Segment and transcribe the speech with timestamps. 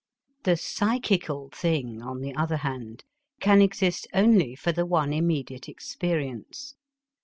[0.45, 3.03] The psychical thing, on the other hand,
[3.39, 6.73] can exist only for the one immediate experience.